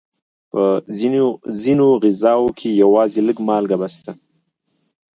[0.51, 0.61] په
[1.63, 4.13] ځینو غذاوو کې یوازې لږه مالګه بس ده.